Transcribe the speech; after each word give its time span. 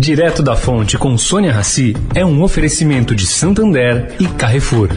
Direto 0.00 0.44
da 0.44 0.54
Fonte 0.54 0.96
com 0.96 1.18
Sônia 1.18 1.50
Rassi 1.50 1.92
é 2.14 2.24
um 2.24 2.40
oferecimento 2.44 3.16
de 3.16 3.26
Santander 3.26 4.14
e 4.20 4.28
Carrefour. 4.28 4.90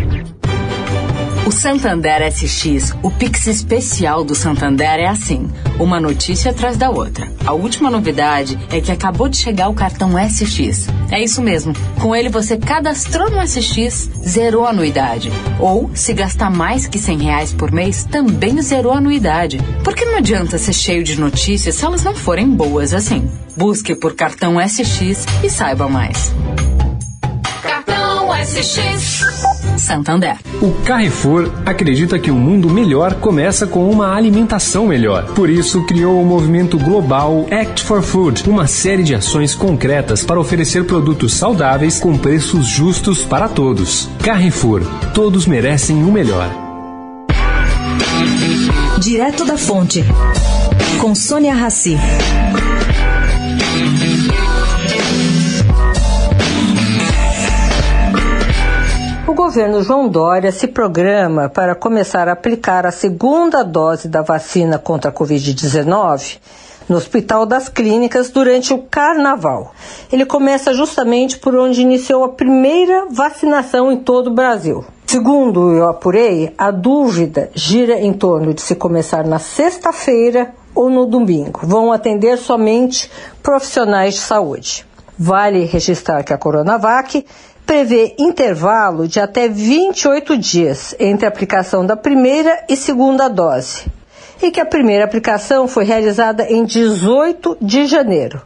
O 1.44 1.52
Santander 1.52 2.22
SX, 2.32 2.94
o 3.02 3.10
Pix 3.10 3.48
especial 3.48 4.24
do 4.24 4.36
Santander 4.36 5.00
é 5.00 5.08
assim, 5.08 5.50
uma 5.80 6.00
notícia 6.00 6.52
atrás 6.52 6.78
da 6.78 6.92
outra. 6.92 7.28
A 7.46 7.52
última 7.52 7.90
novidade 7.90 8.60
é 8.72 8.80
que 8.80 8.92
acabou 8.92 9.28
de 9.28 9.38
chegar 9.38 9.68
o 9.68 9.74
cartão 9.74 10.12
SX. 10.20 10.88
É 11.10 11.22
isso 11.22 11.42
mesmo. 11.42 11.74
Com 12.00 12.16
ele 12.16 12.30
você 12.30 12.58
cadastrou 12.58 13.30
no 13.32 13.42
SX, 13.42 14.10
zerou 14.24 14.66
a 14.66 14.70
anuidade. 14.70 15.32
Ou, 15.60 15.90
se 15.96 16.14
gastar 16.14 16.52
mais 16.52 16.86
que 16.86 17.00
100 17.00 17.18
reais 17.18 17.54
por 17.54 17.72
mês, 17.72 18.04
também 18.04 18.62
zerou 18.62 18.94
a 18.94 18.98
anuidade. 18.98 19.60
Porque 19.84 20.06
não 20.06 20.18
adianta 20.18 20.60
ser 20.60 20.74
cheio 20.74 21.04
de 21.04 21.20
notícias 21.20 21.74
se 21.74 21.84
elas 21.84 22.04
não 22.04 22.14
forem 22.14 22.48
boas 22.48 22.94
assim. 22.94 23.28
Busque 23.58 23.96
por 23.96 24.14
cartão 24.14 24.56
SX 24.60 25.26
e 25.44 25.50
saiba 25.50 25.90
mais. 25.90 26.32
SX. 28.52 29.22
Santander. 29.78 30.36
O 30.62 30.72
Carrefour 30.84 31.50
acredita 31.66 32.20
que 32.20 32.30
um 32.30 32.38
mundo 32.38 32.70
melhor 32.70 33.16
começa 33.16 33.66
com 33.66 33.90
uma 33.90 34.14
alimentação 34.14 34.88
melhor. 34.88 35.26
Por 35.34 35.50
isso, 35.50 35.86
criou 35.86 36.22
o 36.22 36.26
movimento 36.26 36.78
global 36.78 37.48
Act 37.50 37.84
for 37.84 38.02
Food, 38.02 38.50
uma 38.50 38.68
série 38.68 39.04
de 39.04 39.16
ações 39.16 39.56
concretas 39.56 40.24
para 40.24 40.40
oferecer 40.40 40.84
produtos 40.86 41.34
saudáveis 41.34 42.00
com 42.00 42.18
preços 42.18 42.68
justos 42.68 43.24
para 43.24 43.48
todos. 43.48 44.10
Carrefour, 44.22 44.82
todos 45.14 45.46
merecem 45.46 46.04
o 46.04 46.12
melhor. 46.12 46.50
Direto 49.00 49.46
da 49.46 49.58
Fonte, 49.58 50.04
com 51.00 51.16
Sônia 51.16 51.56
Rassi. 51.56 51.98
Governo 59.52 59.84
João 59.84 60.08
Dória 60.08 60.50
se 60.50 60.66
programa 60.66 61.50
para 61.50 61.76
começar 61.76 62.30
a 62.30 62.32
aplicar 62.32 62.86
a 62.86 62.92
segunda 62.92 63.64
dose 63.64 64.08
da 64.08 64.22
vacina 64.22 64.80
contra 64.80 65.12
a 65.12 65.14
Covid-19 65.14 66.38
no 66.88 66.96
Hospital 66.96 67.46
das 67.46 67.68
Clínicas 67.68 68.30
durante 68.30 68.74
o 68.74 68.78
Carnaval. 68.84 69.74
Ele 70.10 70.26
começa 70.26 70.74
justamente 70.74 71.38
por 71.38 71.54
onde 71.54 71.82
iniciou 71.82 72.24
a 72.24 72.30
primeira 72.30 73.08
vacinação 73.12 73.92
em 73.92 73.98
todo 73.98 74.28
o 74.28 74.34
Brasil. 74.34 74.86
Segundo 75.06 75.74
eu 75.74 75.90
apurei, 75.90 76.54
a 76.58 76.72
dúvida 76.72 77.52
gira 77.54 78.00
em 78.00 78.14
torno 78.14 78.54
de 78.54 78.62
se 78.62 78.74
começar 78.74 79.26
na 79.26 79.38
sexta-feira 79.38 80.56
ou 80.74 80.90
no 80.90 81.06
domingo. 81.06 81.60
Vão 81.64 81.92
atender 81.92 82.38
somente 82.38 83.12
profissionais 83.44 84.14
de 84.14 84.22
saúde. 84.22 84.88
Vale 85.20 85.66
registrar 85.66 86.24
que 86.24 86.34
a 86.34 86.38
Coronavac 86.38 87.26
prevê 87.72 88.16
intervalo 88.20 89.08
de 89.08 89.22
até 89.22 89.48
28 89.48 90.38
dias 90.38 90.94
entre 91.00 91.26
a 91.26 91.30
aplicação 91.30 91.86
da 91.86 91.96
primeira 91.96 92.66
e 92.68 92.76
segunda 92.76 93.30
dose, 93.30 93.86
e 94.44 94.52
que 94.52 94.60
a 94.60 94.66
primeira 94.66 95.06
aplicação 95.06 95.70
foi 95.70 95.86
realizada 95.86 96.44
em 96.52 96.66
18 96.66 97.60
de 97.62 97.86
janeiro. 97.86 98.42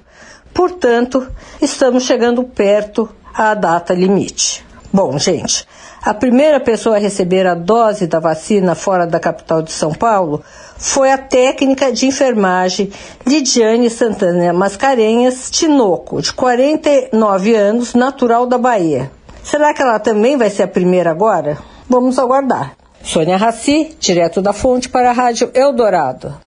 Portanto, 0.53 1.27
estamos 1.59 2.03
chegando 2.03 2.43
perto 2.43 3.09
à 3.33 3.55
data 3.55 3.95
limite. 3.95 4.63
Bom, 4.95 5.19
gente, 5.19 5.67
a 6.01 6.13
primeira 6.13 6.57
pessoa 6.57 6.95
a 6.95 6.99
receber 6.99 7.45
a 7.45 7.53
dose 7.53 8.07
da 8.07 8.17
vacina 8.17 8.73
fora 8.75 9.05
da 9.05 9.19
capital 9.19 9.61
de 9.61 9.73
São 9.73 9.93
Paulo 9.93 10.41
foi 10.77 11.11
a 11.11 11.17
técnica 11.17 11.91
de 11.91 12.05
enfermagem 12.05 12.89
Lidiane 13.27 13.89
Santana 13.89 14.53
Mascarenhas 14.53 15.51
Tinoco, 15.51 16.21
de 16.21 16.31
49 16.31 17.53
anos, 17.53 17.93
natural 17.93 18.47
da 18.47 18.57
Bahia. 18.57 19.11
Será 19.43 19.73
que 19.73 19.81
ela 19.81 19.99
também 19.99 20.37
vai 20.37 20.49
ser 20.49 20.63
a 20.63 20.67
primeira 20.69 21.11
agora? 21.11 21.57
Vamos 21.89 22.17
aguardar. 22.17 22.77
Sônia 23.03 23.35
Raci, 23.35 23.97
direto 23.99 24.41
da 24.41 24.53
fonte 24.53 24.87
para 24.87 25.09
a 25.09 25.13
Rádio 25.13 25.51
Eldorado. 25.53 26.41